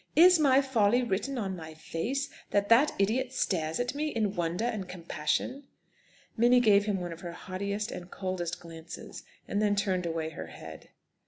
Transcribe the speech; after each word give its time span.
"Is 0.15 0.39
my 0.39 0.61
folly 0.63 1.03
written 1.03 1.37
on 1.37 1.55
my 1.55 1.75
face, 1.75 2.27
that 2.49 2.69
that 2.69 2.91
idiot 2.97 3.31
stares 3.33 3.79
at 3.79 3.93
me 3.93 4.07
in 4.07 4.33
wonder 4.33 4.65
and 4.65 4.89
compassion?" 4.89 5.67
Minnie 6.35 6.59
gave 6.59 6.85
him 6.85 6.99
one 6.99 7.13
of 7.13 7.21
her 7.21 7.33
haughtiest 7.33 7.91
and 7.91 8.09
coldest 8.09 8.59
glances, 8.59 9.21
and 9.47 9.61
then 9.61 9.75
turned 9.75 10.07
away 10.07 10.29
her 10.31 10.47
head. 10.47 10.89